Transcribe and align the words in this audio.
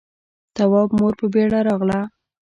تواب 0.55 0.89
مور 0.97 1.13
په 1.19 1.25
بيړه 1.33 1.59
راغله. 1.67 1.99